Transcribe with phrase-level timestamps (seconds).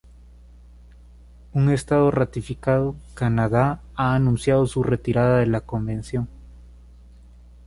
[1.53, 6.27] Un Estado ratificado -Canadá- ha anunciado su retirada de la convención.